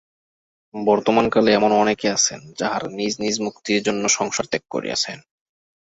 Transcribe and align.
বর্তমানকালে 0.73 1.49
এমন 1.53 1.71
অনেকে 1.73 2.07
আছেন, 2.09 2.39
যাঁহারা 2.57 2.87
নিজ 2.89 3.13
নিজ 3.19 3.35
মুক্তির 3.39 3.81
জন্য 3.83 4.03
সংসার 4.09 4.45
ত্যাগ 4.45 4.63
করিয়াছেন। 4.69 5.17